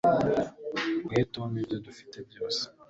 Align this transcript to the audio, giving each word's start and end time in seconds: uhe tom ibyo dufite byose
uhe 1.07 1.21
tom 1.33 1.49
ibyo 1.61 1.77
dufite 1.85 2.17
byose 2.29 2.61